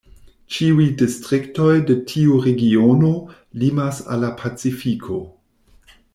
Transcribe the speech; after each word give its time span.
Ĉiuj 0.53 0.85
distriktoj 1.01 1.75
de 1.89 1.97
tiu 2.13 2.39
regiono 2.47 3.13
limas 3.65 4.01
al 4.09 4.27
la 4.29 4.35
pacifiko. 4.43 5.21